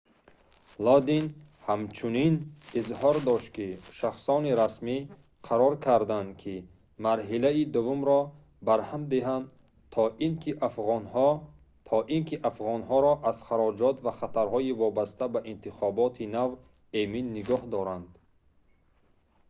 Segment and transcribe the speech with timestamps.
[0.85, 1.25] лодин
[1.65, 2.33] ҳамчунин
[2.79, 3.67] изҳор дошт ки
[3.99, 4.97] шахсони расмӣ
[5.47, 6.55] қарор карданд ки
[7.05, 8.19] марҳилаи дуввумро
[8.67, 9.45] барҳам диҳанд
[11.93, 16.49] то ин ки афғонҳоро аз хароҷот ва хатарҳои вобаста ба интихоботи нав
[17.01, 18.09] эмин нигоҳ доранд